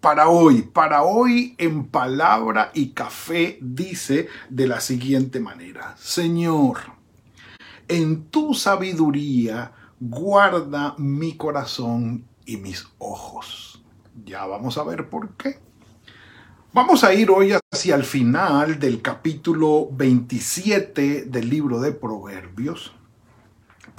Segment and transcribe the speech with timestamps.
[0.00, 6.78] para hoy, para hoy en palabra y café dice de la siguiente manera, Señor,
[7.88, 13.82] en tu sabiduría guarda mi corazón y mis ojos.
[14.24, 15.58] Ya vamos a ver por qué.
[16.72, 22.94] Vamos a ir hoy hacia el final del capítulo 27 del libro de Proverbios.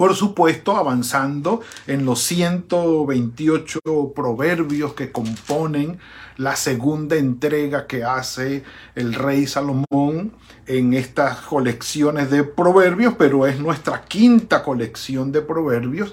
[0.02, 3.78] Por supuesto, avanzando en los 128
[4.16, 6.00] proverbios que componen
[6.38, 8.64] la segunda entrega que hace
[8.96, 10.32] el rey Salomón
[10.66, 16.12] en estas colecciones de proverbios, pero es nuestra quinta colección de proverbios,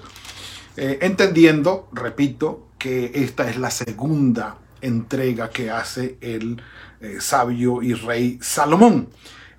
[0.76, 6.62] eh, entendiendo, repito, que esta es la segunda entrega que hace el
[7.00, 9.08] eh, sabio y rey Salomón.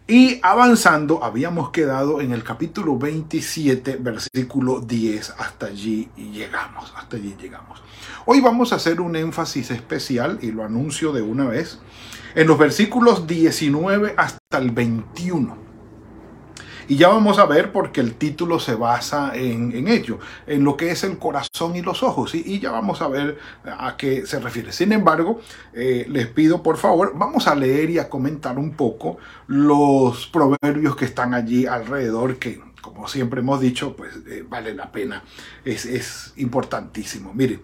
[0.08, 5.36] Y avanzando, habíamos quedado en el capítulo 27, versículo 10.
[5.38, 7.82] Hasta allí llegamos, hasta allí llegamos.
[8.26, 11.80] Hoy vamos a hacer un énfasis especial, y lo anuncio de una vez,
[12.36, 15.71] en los versículos 19 hasta el 21.
[16.88, 20.92] Y ya vamos a ver porque el título se basa en, ello, en lo que
[20.92, 22.36] es el corazón y los ojos.
[22.36, 24.72] Y, ya vamos a ver a qué se refiere.
[24.72, 25.42] Sin embargo,
[25.74, 30.96] eh, les pido por favor, vamos a leer y a comentar un poco los proverbios
[30.96, 35.24] que están allí alrededor, que como siempre hemos dicho, pues eh, vale la pena.
[35.64, 37.34] Es, es importantísimo.
[37.34, 37.60] Mire,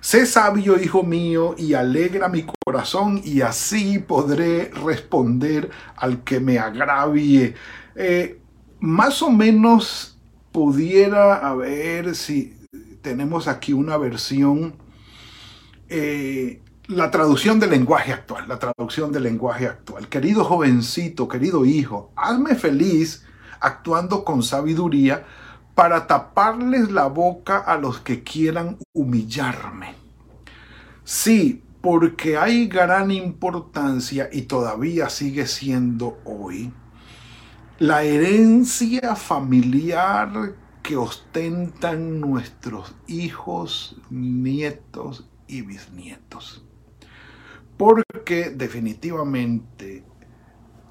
[0.00, 6.58] sé sabio, hijo mío, y alegra mi corazón, y así podré responder al que me
[6.58, 7.54] agravie.
[7.96, 8.39] Eh,
[8.80, 10.18] más o menos
[10.52, 12.56] pudiera haber, si
[13.02, 14.74] tenemos aquí una versión,
[15.88, 20.08] eh, la traducción del lenguaje actual, la traducción del lenguaje actual.
[20.08, 23.24] Querido jovencito, querido hijo, hazme feliz
[23.60, 25.24] actuando con sabiduría
[25.74, 29.94] para taparles la boca a los que quieran humillarme.
[31.04, 36.72] Sí, porque hay gran importancia y todavía sigue siendo hoy
[37.80, 46.62] la herencia familiar que ostentan nuestros hijos, nietos y bisnietos.
[47.78, 50.04] Porque definitivamente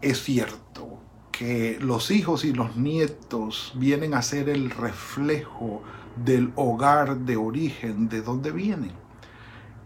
[0.01, 0.99] es cierto
[1.31, 5.83] que los hijos y los nietos vienen a ser el reflejo
[6.25, 8.93] del hogar de origen de donde vienen.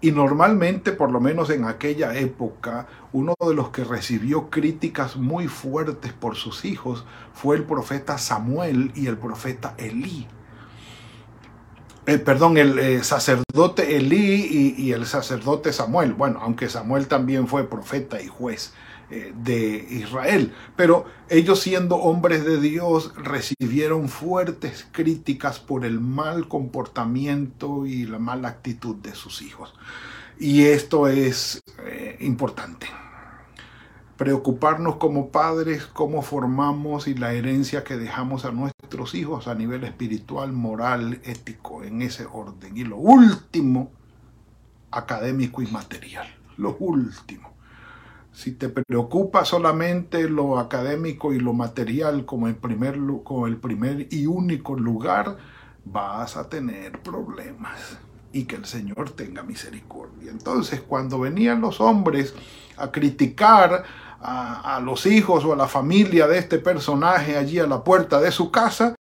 [0.04, 5.48] Y normalmente, por lo menos en aquella época, uno de los que recibió críticas muy
[5.48, 10.28] fuertes por sus hijos fue el profeta Samuel y el profeta Elí.
[12.06, 16.14] Eh, perdón, el eh, sacerdote Elí y, el sacerdote Samuel.
[16.16, 18.74] Bueno, aunque Samuel también fue profeta y juez.
[19.16, 20.52] Eh, de Israel.
[20.76, 28.18] Pero ellos siendo hombres de Dios recibieron fuertes críticas por el mal comportamiento y la
[28.18, 29.76] mala actitud de sus hijos.
[30.40, 32.88] Y esto es eh, importante.
[34.18, 39.84] Preocuparnos como padres, cómo formamos y la herencia que dejamos a nuestros hijos a nivel
[39.84, 42.76] espiritual, moral, ético, en ese orden.
[42.76, 43.92] Y lo último,
[44.90, 46.34] académico y material.
[46.58, 47.53] Lo último.
[48.34, 54.08] Si te preocupa solamente lo académico y lo material como el primer, como el primer
[54.12, 55.38] y único lugar,
[55.86, 57.98] vas a tener problemas
[58.32, 60.32] y que el Señor tenga misericordia.
[60.32, 62.34] Entonces, cuando venían los hombres
[62.78, 63.84] a criticar
[64.20, 68.20] a, a, los hijos o a la familia de este personaje allí a la puerta
[68.20, 68.96] de su casa,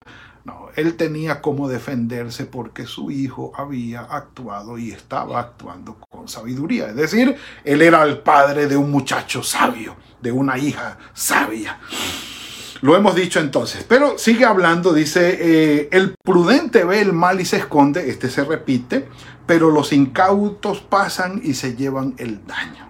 [0.45, 6.89] no, él tenía cómo defenderse porque su hijo había actuado y estaba actuando con sabiduría.
[6.89, 11.79] Es decir, él era el padre de un muchacho sabio, de una hija sabia.
[12.81, 17.45] Lo hemos dicho entonces, pero sigue hablando, dice, eh, el prudente ve el mal y
[17.45, 19.09] se esconde, este se repite,
[19.47, 22.89] pero los incautos pasan y se llevan el daño.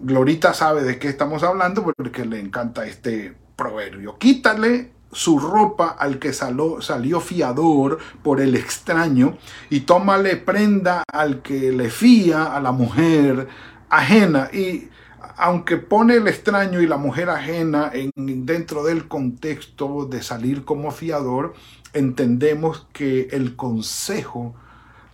[0.00, 4.18] Glorita sabe de qué estamos hablando porque le encanta este proverbio.
[4.18, 9.36] Quítale su ropa al que salió fiador por el extraño
[9.68, 13.48] y tómale prenda al que le fía a la mujer
[13.88, 14.50] ajena.
[14.52, 14.88] Y
[15.36, 18.12] aunque pone el extraño y la mujer ajena en,
[18.46, 21.54] dentro del contexto de salir como fiador,
[21.92, 24.54] entendemos que el consejo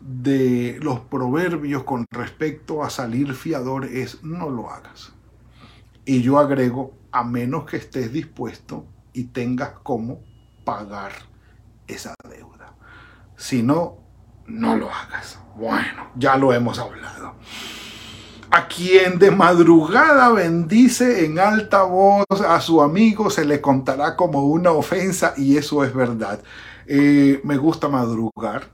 [0.01, 5.13] de los proverbios con respecto a salir fiador es no lo hagas.
[6.05, 8.85] Y yo agrego, a menos que estés dispuesto
[9.17, 10.21] y tengas cómo
[10.63, 11.13] pagar
[11.87, 12.75] esa deuda.
[13.35, 13.97] Si no,
[14.47, 15.39] no lo hagas.
[15.57, 17.35] Bueno, ya lo hemos hablado.
[18.51, 24.45] A quien de madrugada bendice en alta voz a su amigo se le contará como
[24.45, 26.43] una ofensa y eso es verdad.
[26.87, 28.69] Eh, me gusta madrugar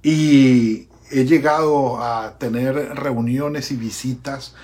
[0.00, 4.54] y he llegado a tener reuniones y visitas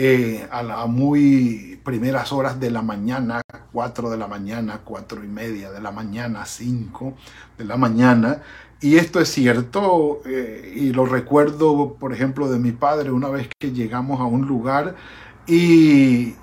[0.00, 3.42] eh, a las muy primeras horas de la mañana,
[3.72, 7.14] 4 de la mañana, cuatro y media de la mañana, 5
[7.58, 8.40] de la mañana.
[8.80, 13.48] Y esto es cierto, eh, y lo recuerdo, por ejemplo, de mi padre, una vez
[13.58, 14.94] que llegamos a un lugar
[15.48, 16.36] y,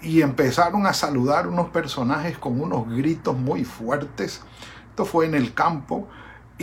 [0.00, 4.42] y empezaron a saludar unos personajes con unos gritos muy fuertes.
[4.90, 6.06] Esto fue en el campo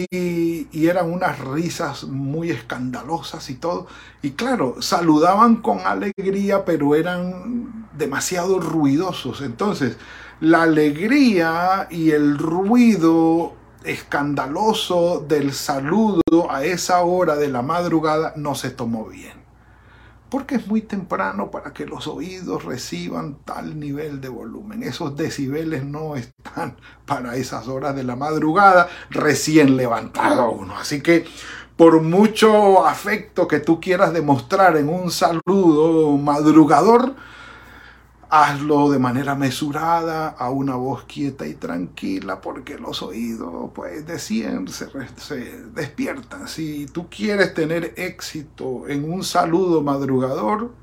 [0.09, 3.87] y, eran unas risas muy escandalosas y todo.
[4.21, 9.41] Y claro, saludaban con alegría, pero eran demasiado ruidosos.
[9.41, 9.97] Entonces,
[10.41, 13.53] la alegría y el ruido
[13.83, 19.38] escandaloso del saludo a esa hora de la madrugada no se tomó bien
[20.29, 24.83] porque es muy temprano para que los oídos reciban tal nivel de volumen.
[24.83, 30.77] Esos decibeles no están para esas horas de la madrugada recién levantado uno.
[30.77, 31.25] Así que
[31.75, 37.15] por mucho afecto que tú quieras demostrar en un saludo madrugador,
[38.29, 44.67] hazlo de manera mesurada, a una voz quieta y tranquila, porque los oídos pues decían,
[44.67, 44.87] se,
[45.73, 46.47] despiertan.
[46.47, 50.73] Si tú quieres tener éxito en un saludo madrugador,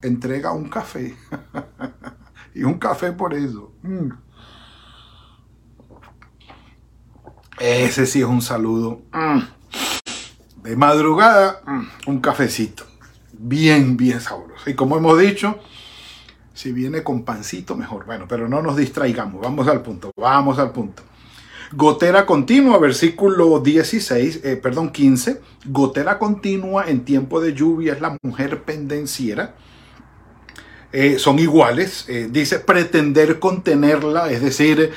[0.00, 1.16] entrega un café.
[2.54, 3.72] y un café por eso.
[3.82, 4.10] Mm.
[7.58, 9.02] Ese sí es un saludo.
[9.12, 9.40] Mm.
[10.62, 12.84] De madrugada, mm, un cafecito.
[13.32, 14.70] Bien, bien sabroso.
[14.70, 15.58] Y como hemos dicho,
[16.54, 18.06] si viene con pancito, mejor.
[18.06, 19.40] Bueno, pero no nos distraigamos.
[19.40, 20.12] Vamos al punto.
[20.16, 21.02] Vamos al punto.
[21.72, 25.40] Gotera continua, versículo 16, eh, perdón, 15.
[25.66, 29.54] Gotera continua en tiempo de lluvia es la mujer pendenciera.
[30.92, 32.06] Eh, son iguales.
[32.08, 34.90] Eh, dice pretender contenerla, es decir,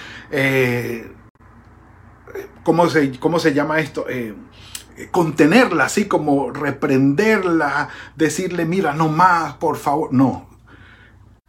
[2.64, 4.08] ¿cómo, se, ¿cómo se llama esto?
[5.12, 10.14] contenerla, así como reprenderla, decirle, mira, no más, por favor.
[10.14, 10.53] No,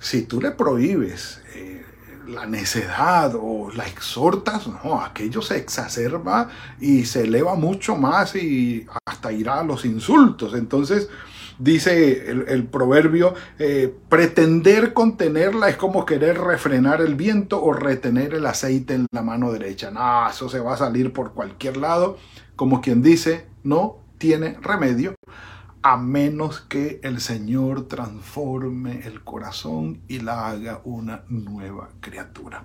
[0.05, 1.83] si tú le prohíbes eh,
[2.29, 8.87] la necedad o la exhortas, no, aquello se exacerba y se eleva mucho más y
[9.06, 10.53] hasta irá a los insultos.
[10.53, 11.09] Entonces,
[11.59, 18.45] dice el, proverbio, eh, pretender contenerla es como querer refrenar el viento o retener el
[18.45, 19.91] aceite en la mano derecha.
[19.91, 22.19] No, eso se va a salir por cualquier lado,
[22.57, 25.15] como quien dice, no tiene remedio
[25.87, 32.65] a menos que el Señor transforme el corazón y la haga una nueva criatura.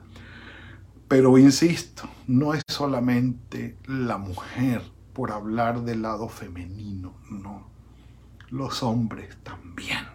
[1.10, 4.82] Pero insisto, no es solamente la mujer
[5.12, 7.68] por hablar del lado femenino, no.
[8.52, 10.08] Los hombres también.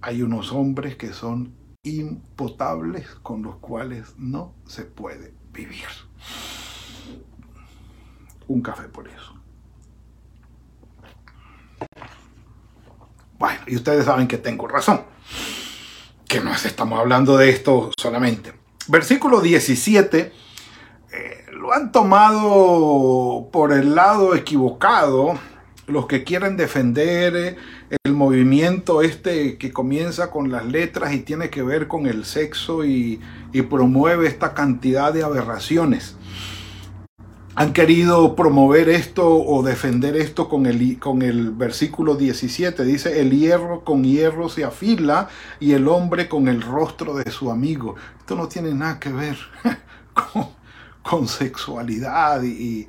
[0.00, 1.52] Hay unos hombres que son
[1.82, 5.88] impotables con los cuales no se puede vivir.
[8.46, 9.41] Un café por eso.
[13.42, 15.00] Bueno, y ustedes saben que tengo razón,
[16.28, 18.52] que no estamos hablando de esto solamente.
[18.86, 20.32] Versículo 17,
[21.12, 25.40] eh, lo han tomado por el lado equivocado
[25.88, 27.56] los que quieren defender eh,
[28.04, 32.84] el movimiento este que comienza con las letras y tiene que ver con el sexo
[32.84, 33.18] y
[33.68, 36.14] promueve esta cantidad de aberraciones
[37.54, 42.82] han querido promover esto o defender esto con el, con el versículo 17.
[42.84, 45.28] Dice, el hierro con hierro se afila
[45.60, 47.96] y el hombre con el rostro de su amigo.
[48.18, 49.36] Esto no tiene nada que ver
[51.02, 52.88] con, sexualidad y,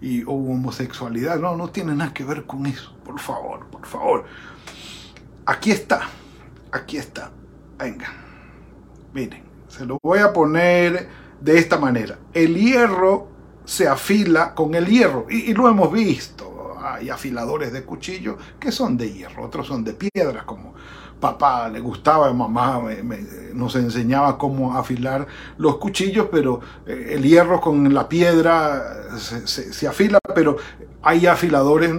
[0.00, 1.40] y homosexualidad.
[1.40, 2.94] No, no tiene nada que ver con eso.
[3.04, 4.24] Por favor, por favor.
[5.44, 6.02] Aquí está,
[6.70, 7.32] aquí está.
[7.78, 8.12] Venga,
[9.12, 11.08] miren, se lo voy a poner
[11.40, 12.20] de esta manera.
[12.32, 13.33] El hierro
[13.64, 15.26] se afila con el hierro.
[15.28, 16.76] Y, lo hemos visto.
[16.82, 20.74] Hay afiladores de cuchillo que son de hierro, otros son de piedra, como
[21.18, 22.82] papá le gustaba, mamá
[23.54, 29.88] nos enseñaba cómo afilar los cuchillos, pero eh, el hierro con la piedra se, se
[29.88, 30.58] afila, pero
[31.00, 31.90] hay afiladores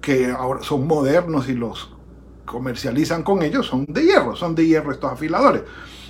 [0.00, 1.94] que ahora son modernos y los
[2.44, 5.62] comercializan con ellos, son de hierro, son de hierro estos afiladores.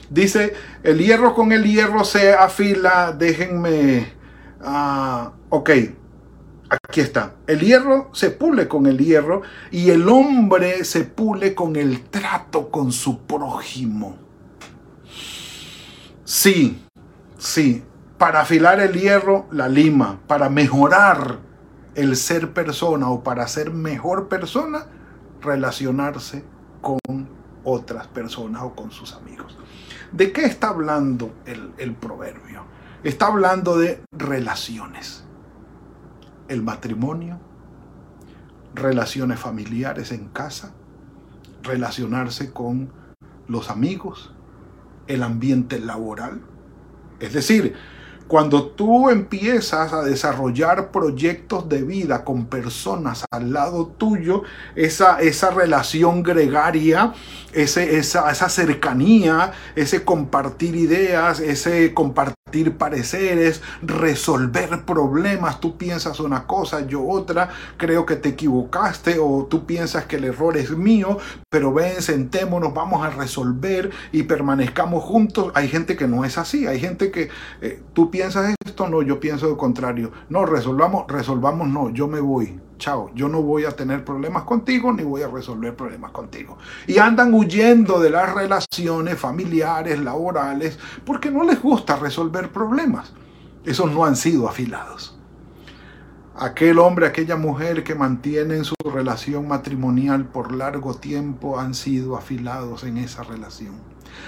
[0.09, 4.22] Dice, el hierro con el hierro se afila, déjenme
[4.63, 5.71] Ah, ok,
[6.73, 7.35] Aquí está.
[7.47, 12.71] El hierro se pule con el hierro y el hombre se pule con el trato
[12.71, 14.17] con su prójimo.
[16.25, 16.83] Sí,
[17.37, 17.85] sí.
[18.17, 20.21] Para afilar el hierro, la lima.
[20.27, 21.41] Para mejorar
[21.95, 24.87] el ser persona o para ser mejor persona,
[25.43, 26.43] relacionarse
[26.81, 26.99] con
[27.65, 29.59] otras personas o con sus amigos.
[30.11, 32.52] ¿De qué está hablando el, el proverbio?
[33.05, 35.25] Está hablando de relaciones.
[36.47, 37.41] El matrimonio,
[38.75, 40.73] relaciones familiares en casa,
[41.65, 42.93] relacionarse con
[43.49, 44.33] los amigos,
[45.09, 46.43] el ambiente laboral.
[47.19, 47.75] Es decir,
[48.29, 54.45] cuando tú empiezas a desarrollar proyectos de vida con personas al lado tuyo,
[54.77, 57.13] esa, esa relación gregaria,
[57.53, 65.61] ese, esa, esa cercanía, ese compartir ideas, ese compartir pareceres, resolver problemas.
[65.61, 70.25] Tú piensas una cosa, yo otra, creo que te equivocaste o tú piensas que el
[70.25, 71.19] error es mío,
[71.51, 75.53] pero ven, sentémonos, vamos a resolver y permanezcamos juntos.
[75.55, 77.29] Hay gente que no es así, hay gente que
[77.61, 80.13] eh, tú piensas esto, no, yo pienso lo contrario.
[80.29, 84.93] No, resolvamos, resolvamos, no, yo me voy chao, yo no voy a tener problemas contigo
[84.93, 86.59] ni voy a resolver problemas contigo.
[86.89, 93.13] Y andan huyendo de las relaciones familiares, laborales, porque no les gusta resolver problemas.
[93.65, 95.17] Esos no han sido afilados.
[96.35, 102.83] Aquel hombre, aquella mujer que mantienen su relación matrimonial por largo tiempo han sido afilados
[102.83, 103.77] en esa relación.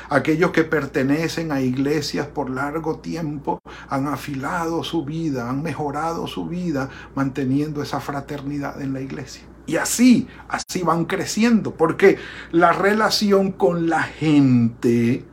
[0.09, 6.47] Aquellos que pertenecen a iglesias por largo tiempo han afilado su vida, han mejorado su
[6.47, 9.43] vida manteniendo esa fraternidad en la iglesia.
[9.67, 12.19] Y así, así van creciendo, porque
[12.53, 15.25] la relación con la gente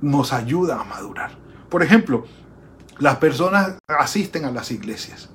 [0.00, 1.32] nos ayuda a madurar.
[1.68, 2.24] Por ejemplo,
[2.98, 5.28] las personas asisten a las iglesias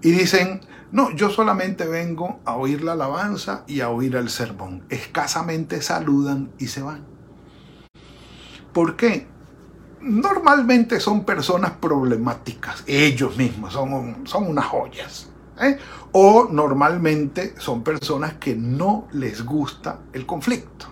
[0.00, 4.84] y dicen, no, yo solamente vengo a oír la alabanza y a oír el sermón.
[4.88, 7.17] Escasamente saludan y se van.
[8.78, 9.26] ¿Por qué?
[10.02, 15.28] Normalmente son personas problemáticas, ellos mismos son, son unas joyas.
[15.60, 15.76] ¿eh?
[16.12, 20.86] O normalmente son personas que no les gusta el conflicto.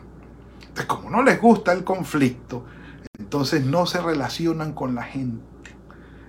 [0.63, 2.65] Entonces, como no les gusta el conflicto,
[3.21, 5.41] entonces no se relacionan con la gente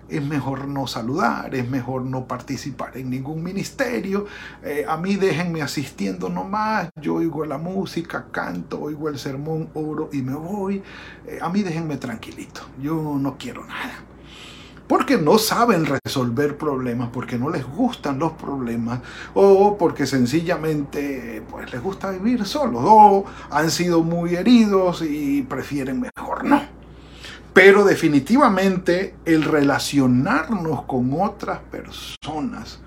[0.09, 4.25] es mejor no saludar, es mejor no participar en ningún ministerio.
[4.63, 10.09] Eh, a mí déjenme asistiendo nomás, yo oigo la música, canto, oigo el sermón, oro
[10.11, 10.81] y me voy.
[11.25, 14.03] Eh, a mí déjenme tranquilito, yo no quiero nada.
[14.87, 19.01] Porque no saben resolver problemas, porque no les gustan los problemas,
[19.33, 25.99] o porque sencillamente pues, les gusta vivir solos, o han sido muy heridos y prefieren
[25.99, 26.76] mejor no.
[27.57, 32.79] Pero definitivamente el relacionarnos con otras personas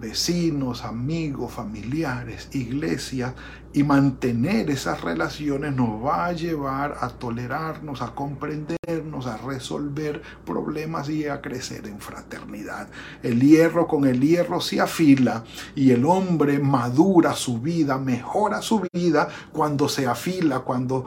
[0.00, 3.34] vecinos, amigos, familiares, iglesias,
[3.72, 11.10] y mantener esas relaciones nos va a llevar a tolerarnos, a comprendernos, a resolver problemas
[11.10, 12.88] y a crecer en fraternidad.
[13.22, 18.82] El hierro con el hierro se afila y el hombre madura su vida, mejora su
[18.92, 21.04] vida cuando se afila, cuando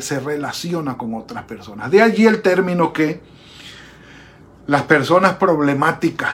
[0.00, 1.90] se relaciona con otras personas.
[1.90, 3.22] De allí el término que
[4.66, 6.32] las personas problemáticas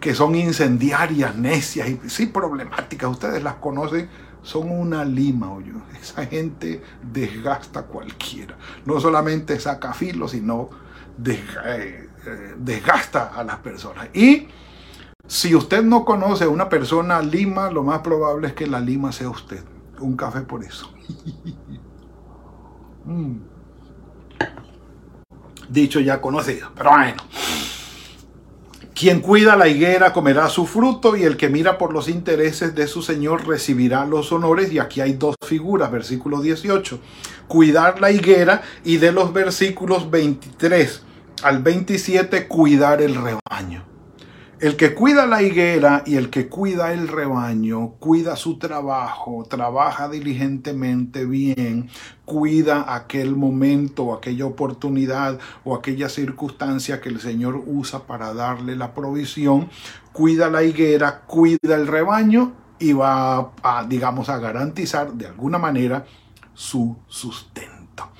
[0.00, 4.08] que son incendiarias, necias y sí problemáticas, ustedes las conocen,
[4.42, 5.72] son una lima, oye.
[6.00, 8.56] Esa gente desgasta a cualquiera.
[8.84, 10.70] No solamente saca filo, sino
[11.26, 14.08] eh, eh, desgasta a las personas.
[14.14, 14.46] Y
[15.26, 19.12] si usted no conoce a una persona lima, lo más probable es que la lima
[19.12, 19.62] sea usted.
[19.98, 20.92] Un café por eso.
[23.04, 23.38] Mm.
[25.70, 27.22] Dicho ya conocido, pero bueno.
[28.98, 32.88] Quien cuida la higuera comerá su fruto y el que mira por los intereses de
[32.88, 34.72] su Señor recibirá los honores.
[34.72, 36.98] Y aquí hay dos figuras, versículo 18.
[37.46, 41.02] Cuidar la higuera y de los versículos 23
[41.44, 43.84] al 27 cuidar el rebaño.
[44.60, 50.08] El que cuida la higuera y el que cuida el rebaño, cuida su trabajo, trabaja
[50.08, 51.88] diligentemente bien,
[52.24, 58.94] cuida aquel momento, aquella oportunidad o aquella circunstancia que el Señor usa para darle la
[58.94, 59.70] provisión,
[60.12, 66.04] cuida la higuera, cuida el rebaño y va a, digamos, a garantizar de alguna manera
[66.52, 68.10] su sustento.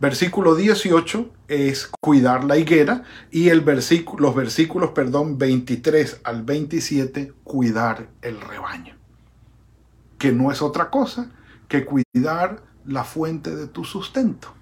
[0.00, 3.02] Versículo 18 es cuidar la higuera
[3.32, 8.96] y el versículo, los versículos perdón, 23 al 27 cuidar el rebaño.
[10.16, 11.32] Que no es otra cosa
[11.66, 14.54] que cuidar la fuente de tu sustento.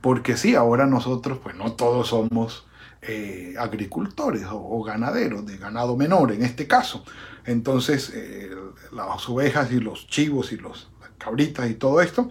[0.00, 2.66] Porque sí, ahora nosotros, pues no todos somos
[3.02, 7.04] eh, agricultores o, ganaderos, de ganado menor en este caso.
[7.44, 8.50] Entonces, eh,
[8.92, 12.30] las ovejas y los chivos y los cabritas y todo esto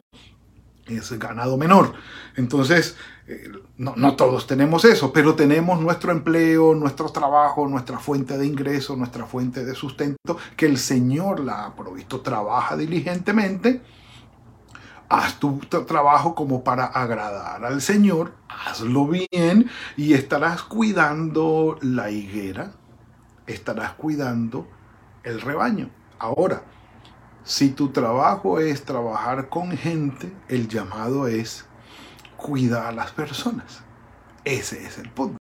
[0.90, 1.94] es ganado menor.
[2.36, 2.96] Entonces,
[3.28, 8.96] eh, no, todos tenemos eso, pero tenemos nuestro empleo, nuestro trabajo, nuestra fuente de ingreso,
[8.96, 12.22] nuestra fuente de sustento, que el Señor la ha provisto.
[12.22, 13.82] Trabaja diligentemente,
[15.10, 22.72] haz tu trabajo como para agradar al Señor, hazlo bien y estarás cuidando la higuera,
[23.46, 24.68] estarás cuidando
[25.24, 25.90] el rebaño.
[26.20, 26.64] Ahora,
[27.48, 31.64] si tu trabajo es trabajar con gente, el llamado es
[32.36, 33.80] cuidar a las personas.
[34.44, 35.38] Ese es el punto.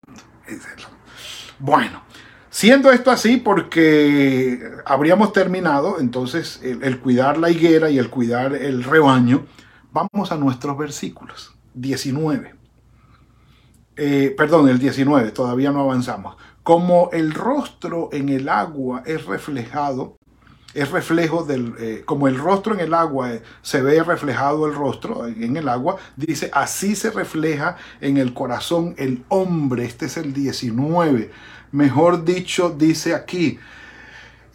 [1.59, 2.03] Bueno,
[2.49, 8.85] siendo esto así, porque habríamos terminado entonces el, cuidar la higuera y el cuidar el
[8.85, 9.45] rebaño,
[9.91, 11.57] vamos a nuestros versículos.
[11.75, 12.55] 19.
[13.97, 16.37] Eh, perdón, el 19, todavía no avanzamos.
[16.63, 20.17] Como el rostro en el agua es reflejado
[20.77, 24.75] es reflejo del, eh, como el rostro en el agua eh, se ve reflejado el
[24.75, 30.19] rostro en el agua, dice, así se refleja en el corazón el hombre, este es
[30.19, 31.31] el 19,
[31.73, 33.59] mejor dicho, dice aquí,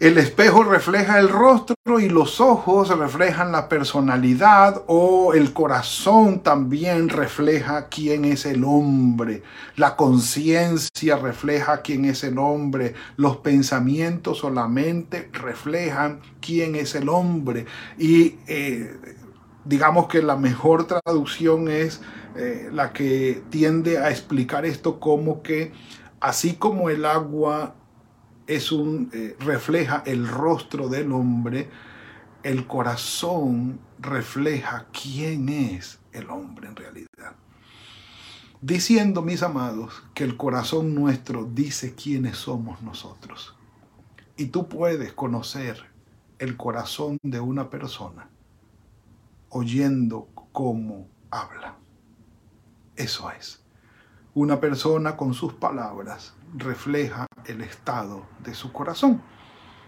[0.02, 7.08] el espejo refleja el rostro y los ojos reflejan la personalidad o el corazón también
[7.08, 9.44] refleja quién es el hombre.
[9.76, 12.94] La conciencia refleja quién es el hombre.
[13.14, 17.66] Los pensamientos solamente reflejan quién es el hombre.
[17.96, 18.96] Y eh,
[19.64, 22.00] digamos que la mejor traducción es
[22.34, 25.70] eh, la que tiende a explicar esto como que
[26.18, 27.76] así como el agua
[28.54, 31.70] es un, eh, refleja el rostro del hombre,
[32.42, 37.36] el corazón refleja quién es el hombre en realidad.
[38.60, 43.56] Diciendo, mis amados, que el corazón nuestro dice quiénes somos nosotros.
[44.36, 45.84] Y tú puedes conocer
[46.38, 48.28] el corazón de una persona
[49.48, 51.76] oyendo cómo habla.
[52.96, 53.61] Eso es.
[54.34, 59.20] Una persona con sus palabras refleja el estado de su corazón.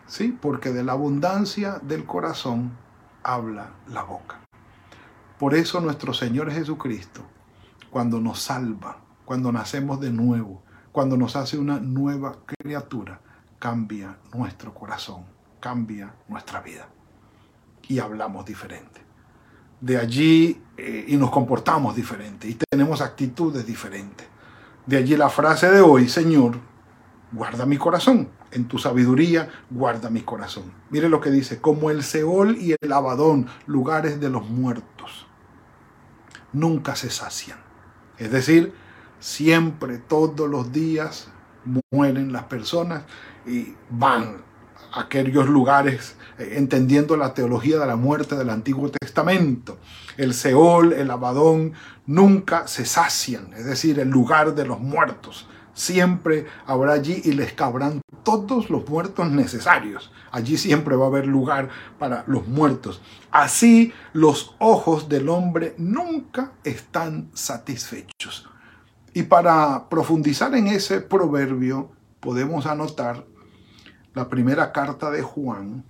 [0.07, 0.37] ¿Sí?
[0.38, 2.76] Porque de la abundancia del corazón
[3.22, 4.40] habla la boca.
[5.38, 7.22] Por eso nuestro Señor Jesucristo,
[7.90, 13.20] cuando nos salva, cuando nacemos de nuevo, cuando nos hace una nueva criatura,
[13.59, 15.24] cambia nuestro corazón,
[15.59, 16.87] cambia nuestra vida.
[17.88, 19.00] Y hablamos diferente.
[19.80, 24.34] De allí eh, y nos comportamos diferente y tenemos actitudes diferentes.
[24.87, 26.59] De allí la frase de hoy, Señor,
[27.33, 28.29] guarda mi corazón.
[28.51, 30.73] En tu sabiduría, guarda mi corazón.
[30.90, 35.27] Mire lo que dice, como el Seol y el Abadón, lugares de los muertos,
[36.53, 37.59] nunca se sacian.
[38.18, 38.73] Es decir,
[39.18, 41.29] siempre, todos los días,
[41.90, 43.05] mueren las personas
[43.47, 44.42] y van
[44.92, 49.78] aquellos lugares eh, entendiendo la teología de la muerte del Antiguo Testamento.
[50.16, 51.72] El Seol, el Abadón,
[52.06, 57.52] nunca se sacian, es decir, el lugar de los muertos siempre habrá allí y les
[57.52, 60.10] cabrán todos los muertos necesarios.
[60.30, 63.02] Allí siempre va a haber lugar para los muertos.
[63.30, 68.48] Así los ojos del hombre nunca están satisfechos.
[69.12, 73.24] Y para profundizar en ese proverbio podemos anotar
[74.14, 75.85] la primera carta de Juan,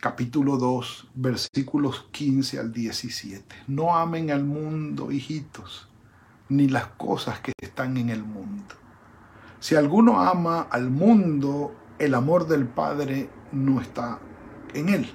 [0.00, 3.54] capítulo 2, versículos 15 al 17.
[3.68, 5.88] No amen al mundo, hijitos,
[6.48, 8.74] ni las cosas que están en el mundo.
[9.60, 14.18] Si alguno ama al mundo, el amor del Padre no está
[14.74, 15.08] en él.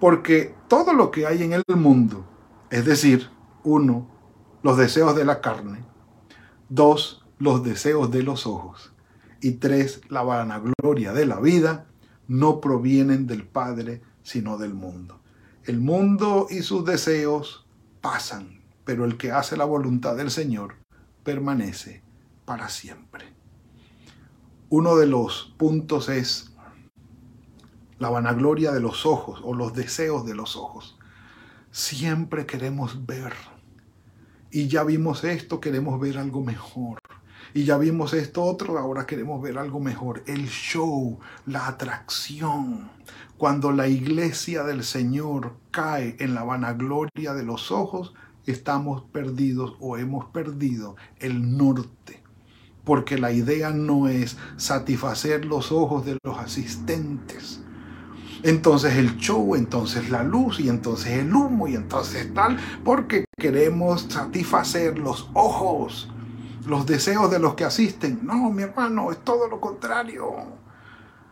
[0.00, 2.24] Porque todo lo que hay en el mundo,
[2.70, 3.30] es decir,
[3.62, 4.08] uno,
[4.64, 5.84] los deseos de la carne,
[6.68, 8.92] dos, los deseos de los ojos,
[9.40, 11.86] y tres, la vanagloria de la vida,
[12.26, 15.20] no provienen del Padre, sino del mundo.
[15.64, 17.66] El mundo y sus deseos
[18.00, 20.76] pasan, pero el que hace la voluntad del Señor
[21.22, 22.02] permanece
[22.44, 23.26] para siempre.
[24.70, 26.52] Uno de los puntos es
[27.98, 30.98] la vanagloria de los ojos o los deseos de los ojos.
[31.70, 33.32] Siempre queremos ver.
[34.50, 36.98] Y ya vimos esto, queremos ver algo mejor.
[37.54, 40.22] Y ya vimos esto otro, ahora queremos ver algo mejor.
[40.26, 42.90] El show, la atracción.
[43.36, 48.14] Cuando la iglesia del Señor cae en la vanagloria de los ojos,
[48.46, 52.22] estamos perdidos o hemos perdido el norte
[52.88, 57.60] porque la idea no es satisfacer los ojos de los asistentes.
[58.42, 64.06] Entonces el show, entonces la luz y entonces el humo y entonces tal, porque queremos
[64.08, 66.08] satisfacer los ojos.
[66.68, 68.20] Los deseos de los que asisten.
[68.22, 70.36] No, mi hermano, es todo lo contrario.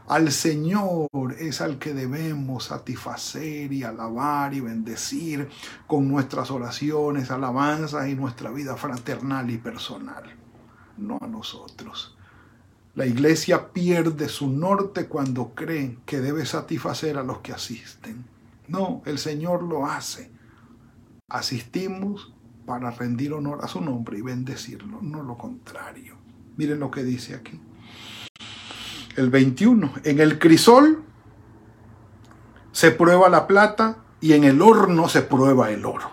[0.09, 5.49] Al Señor es al que debemos satisfacer y alabar y bendecir
[5.87, 10.23] con nuestras oraciones, alabanzas y nuestra vida fraternal y personal,
[10.97, 12.17] no a nosotros.
[12.95, 18.25] La iglesia pierde su norte cuando cree que debe satisfacer a los que asisten.
[18.69, 20.31] No, el Señor lo hace.
[21.29, 22.33] Asistimos
[22.67, 26.17] para rendir honor a su nombre y bendecirlo, no lo contrario.
[26.57, 27.61] Miren lo que dice aquí
[29.17, 29.93] el 21.
[30.05, 31.03] En el crisol
[32.73, 36.11] se prueba la plata y en el horno se prueba el oro.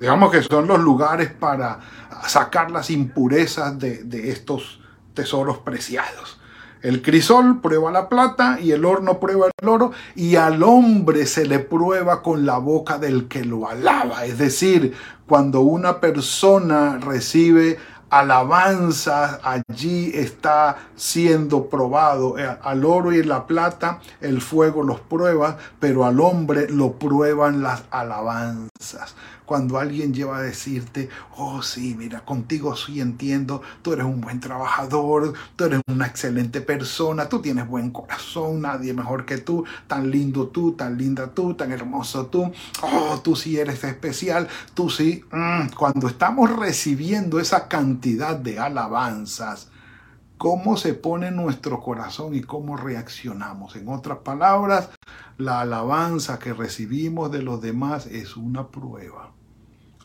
[0.00, 1.80] Digamos que son los lugares para
[2.26, 4.80] sacar las impurezas de, de estos
[5.14, 6.40] tesoros preciados.
[6.82, 11.46] El crisol prueba la plata y el horno prueba el oro y al hombre se
[11.46, 14.24] le prueba con la boca del que lo alaba.
[14.24, 14.92] Es decir,
[15.28, 17.78] cuando una persona recibe
[18.10, 22.36] alabanza allí está siendo probado.
[22.36, 27.62] Eh, al oro y la plata el fuego los prueba, pero al hombre lo prueban
[27.62, 29.14] las alabanzas
[29.46, 34.40] cuando alguien lleva a decirte, oh sí, mira, contigo sí entiendo, tú eres un buen
[34.40, 40.10] trabajador, tú eres una excelente persona, tú tienes buen corazón, nadie mejor que tú, tan
[40.10, 42.52] lindo tú, tan linda tú, tan hermoso tú,
[42.82, 49.68] oh, tú sí eres especial, tú sí, mm, cuando estamos recibiendo esa cantidad de alabanzas,
[50.42, 53.76] cómo se pone nuestro corazón y cómo reaccionamos.
[53.76, 54.90] En otras palabras,
[55.38, 59.32] la alabanza que recibimos de los demás es una prueba.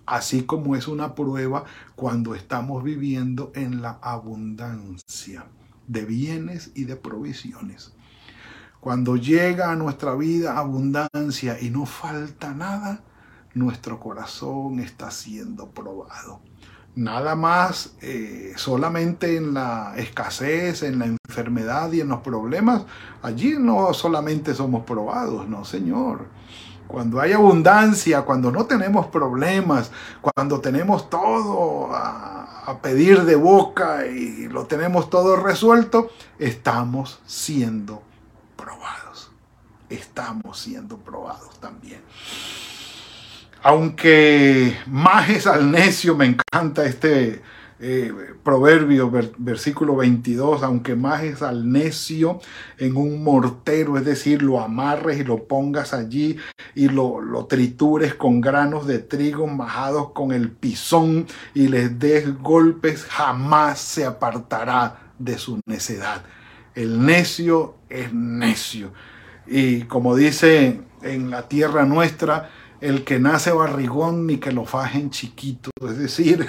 [0.06, 1.63] Así como es una prueba
[1.95, 5.47] cuando estamos viviendo en la abundancia
[5.88, 7.95] de bienes y de provisiones.
[8.80, 13.02] Cuando llega a nuestra vida abundancia y no falta nada,
[13.56, 16.41] nuestro corazón está siendo probado
[16.98, 22.84] nada más eh, solamente en la escasez, en la enfermedad y en los problemas,
[23.22, 26.26] allí no solamente somos probados, no, Señor.
[26.88, 34.08] Cuando hay abundancia, cuando no tenemos problemas, cuando tenemos todo a, a pedir de boca
[34.08, 38.02] y lo tenemos todo resuelto, estamos siendo
[38.56, 39.32] probados.
[39.90, 42.02] Estamos siendo probados también.
[43.63, 47.41] Aunque majes al necio, me encanta este
[47.80, 48.12] eh,
[48.43, 52.39] proverbio, versículo 22, aunque majes al necio
[52.80, 56.38] en un mortero, es decir, lo amarres y lo pongas allí
[56.74, 62.36] y lo, lo tritures con granos de trigo majados con el pisón y les des
[62.39, 66.24] golpes, jamás se apartará de su necedad.
[66.74, 68.91] El necio es necio.
[69.46, 72.50] Y como dice en la tierra nuestra,
[72.82, 75.72] el que nace barrigón ni que lo fajen chiquito.
[75.82, 76.48] Es decir,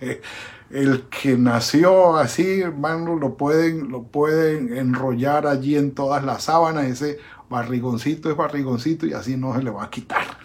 [0.70, 6.86] el que nació así, hermano, lo pueden, lo pueden enrollar allí en todas las sábanas.
[6.86, 7.18] Ese
[7.48, 10.38] barrigoncito es barrigoncito y así no se le va a quitar.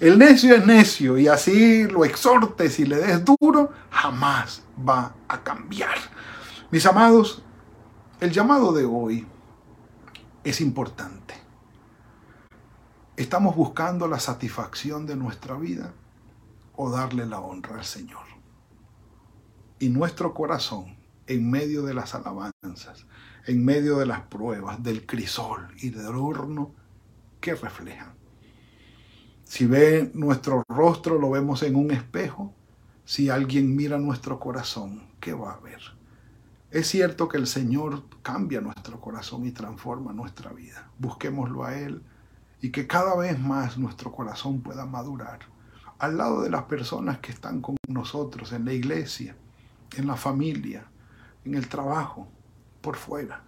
[0.00, 5.42] El necio es necio y así lo exhortes y le des duro, jamás va a
[5.42, 5.94] cambiar.
[6.70, 7.42] Mis amados,
[8.20, 9.26] el llamado de hoy
[10.42, 11.43] es importante.
[13.16, 15.92] ¿Estamos buscando la satisfacción de nuestra vida
[16.74, 18.24] o darle la honra al Señor?
[19.78, 20.96] Y nuestro corazón,
[21.28, 23.06] en medio de las alabanzas,
[23.46, 26.72] en medio de las pruebas, del crisol y del horno,
[27.40, 28.14] ¿qué reflejan?
[29.44, 32.52] Si ve nuestro rostro, lo vemos en un espejo.
[33.04, 35.80] Si alguien mira nuestro corazón, ¿qué va a ver?
[36.72, 40.90] Es cierto que el Señor cambia nuestro corazón y transforma nuestra vida.
[40.98, 42.02] Busquémoslo a Él
[42.64, 45.40] y que cada vez más nuestro corazón pueda madurar
[45.98, 49.36] al lado de las personas que están con nosotros en la iglesia,
[49.94, 50.86] en la familia,
[51.44, 52.26] en el trabajo,
[52.80, 53.42] por fuera.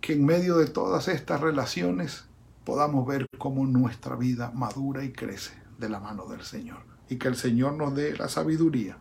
[0.00, 2.24] Que en medio de todas estas relaciones
[2.64, 6.82] podamos ver cómo nuestra vida madura y crece de la mano del Señor.
[7.08, 8.96] Y que el Señor nos dé la sabiduría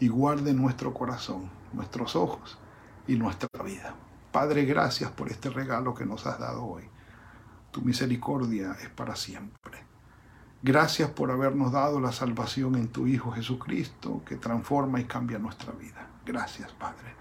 [0.00, 2.56] y guarde nuestro corazón, nuestros ojos
[3.06, 3.94] y nuestra vida.
[4.32, 6.88] Padre, gracias por este regalo que nos has dado hoy.
[7.76, 9.84] Tu misericordia es para siempre.
[10.62, 15.74] Gracias por habernos dado la salvación en tu Hijo Jesucristo, que transforma y cambia nuestra
[15.74, 16.08] vida.
[16.24, 17.14] Gracias, Padre.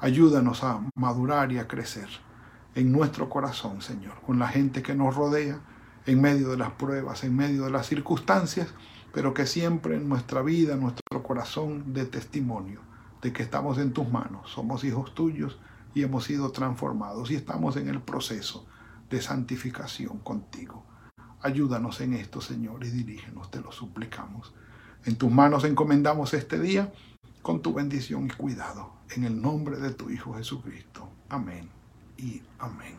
[0.00, 2.08] Ayúdanos a madurar y a crecer
[2.74, 5.60] en nuestro corazón, Señor, con la gente que nos rodea,
[6.06, 8.72] en medio de las pruebas, en medio de las circunstancias,
[9.12, 12.80] pero que siempre en nuestra vida, nuestro corazón, de testimonio
[13.20, 15.58] de que estamos en tus manos, somos hijos tuyos
[15.92, 18.66] y hemos sido transformados y estamos en el proceso
[19.10, 20.84] de santificación contigo.
[21.42, 24.54] Ayúdanos en esto, Señor, y dirígenos, te lo suplicamos.
[25.04, 26.92] En tus manos encomendamos este día
[27.42, 28.92] con tu bendición y cuidado.
[29.10, 31.08] En el nombre de tu Hijo Jesucristo.
[31.28, 31.68] Amén
[32.16, 32.94] y amén.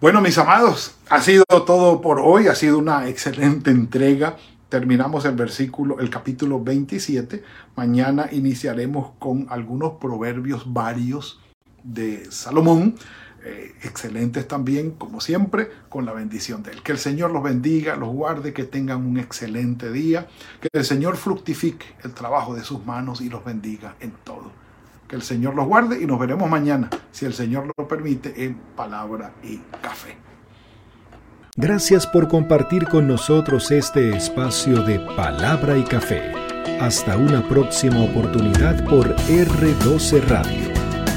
[0.00, 4.36] Bueno, mis amados, ha sido todo por hoy, ha sido una excelente entrega.
[4.68, 7.42] Terminamos el versículo, el capítulo 27.
[7.74, 11.40] Mañana iniciaremos con algunos proverbios varios
[11.82, 12.96] de Salomón.
[13.44, 16.82] Eh, excelentes también, como siempre, con la bendición de Él.
[16.82, 20.26] Que el Señor los bendiga, los guarde, que tengan un excelente día,
[20.60, 24.50] que el Señor fructifique el trabajo de sus manos y los bendiga en todo.
[25.06, 28.56] Que el Señor los guarde y nos veremos mañana, si el Señor lo permite, en
[28.76, 30.16] palabra y café.
[31.56, 36.32] Gracias por compartir con nosotros este espacio de palabra y café.
[36.80, 40.67] Hasta una próxima oportunidad por R12 Radio.